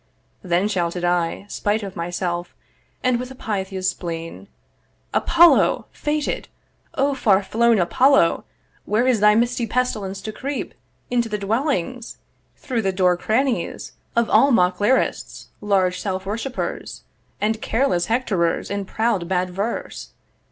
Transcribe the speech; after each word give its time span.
Then 0.41 0.67
shouted 0.67 1.05
I 1.05 1.45
Spite 1.47 1.83
of 1.83 1.95
myself, 1.95 2.55
and 3.03 3.19
with 3.19 3.29
a 3.29 3.35
Pythia's 3.35 3.91
spleen, 3.91 4.47
'Apollo! 5.13 5.85
faded! 5.91 6.47
O 6.95 7.13
far 7.13 7.43
flown 7.43 7.77
Apollo! 7.77 8.43
'Where 8.85 9.05
is 9.05 9.19
thy 9.19 9.35
misty 9.35 9.67
pestilence 9.67 10.19
to 10.23 10.31
creep 10.31 10.73
'Into 11.11 11.29
the 11.29 11.37
dwellings, 11.37 12.17
through 12.57 12.81
the 12.81 12.91
door 12.91 13.15
crannies 13.15 13.91
'Of 14.15 14.27
all 14.27 14.49
mock 14.49 14.79
lyrists, 14.79 15.49
large 15.61 15.99
self 15.99 16.25
worshipers, 16.25 17.03
'And 17.39 17.61
careless 17.61 18.07
Hectorers 18.07 18.71
in 18.71 18.85
proud 18.85 19.27
bad 19.27 19.51
verse. 19.51 20.13